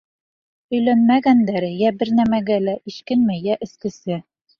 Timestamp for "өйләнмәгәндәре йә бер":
0.77-2.11